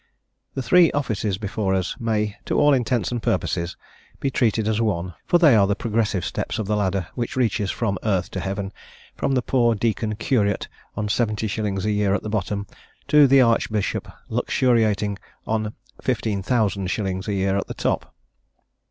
The 0.55 0.63
three 0.63 0.91
offices 0.93 1.37
before 1.37 1.75
us 1.75 1.95
may, 1.99 2.35
to 2.45 2.57
all 2.57 2.73
intents 2.73 3.11
and 3.11 3.21
purposes, 3.21 3.77
be 4.19 4.31
treated 4.31 4.67
as 4.67 4.81
one, 4.81 5.13
for 5.27 5.37
they 5.37 5.55
are 5.55 5.67
the 5.67 5.75
progressive 5.75 6.25
steps 6.25 6.57
of 6.57 6.65
the 6.65 6.75
ladder 6.75 7.09
which 7.13 7.35
reaches 7.35 7.69
from 7.69 7.99
earth 8.01 8.31
to 8.31 8.39
heaven, 8.39 8.73
from 9.15 9.33
the 9.33 9.43
poor 9.43 9.75
deacon 9.75 10.15
curate 10.15 10.67
on 10.95 11.07
70_l_. 11.07 11.85
a 11.85 11.91
year 11.91 12.15
at 12.15 12.23
the 12.23 12.29
bottom, 12.31 12.65
to 13.09 13.27
the 13.27 13.41
archbishop 13.41 14.11
luxuriating 14.27 15.19
on 15.45 15.75
15,000_l_. 16.01 17.27
a 17.27 17.33
year 17.33 17.55
at 17.55 17.67
the 17.67 17.75
top. 17.75 18.11